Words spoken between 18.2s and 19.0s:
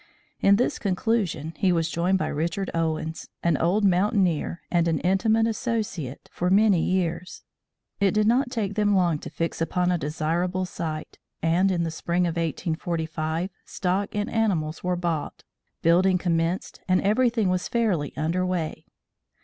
way.